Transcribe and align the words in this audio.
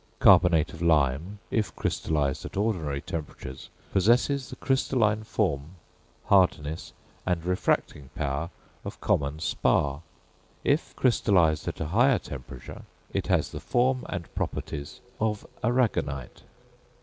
Carbonate 0.17 0.73
of 0.73 0.81
lime, 0.81 1.37
if 1.51 1.75
crystallised 1.75 2.43
at 2.43 2.57
ordinary 2.57 3.01
temperatures, 3.03 3.69
possesses 3.91 4.49
the 4.49 4.55
crystalline 4.55 5.23
form, 5.23 5.75
hardness, 6.25 6.91
and 7.23 7.45
refracting 7.45 8.09
power 8.15 8.49
of 8.83 8.99
common 8.99 9.37
spar; 9.37 10.01
if 10.63 10.95
crystallised 10.95 11.67
at 11.67 11.79
a 11.79 11.85
higher 11.85 12.17
temperature, 12.17 12.81
it 13.13 13.27
has 13.27 13.51
the 13.51 13.59
form 13.59 14.03
and 14.09 14.33
properties 14.33 15.01
of 15.19 15.45
arragonite. 15.63 16.41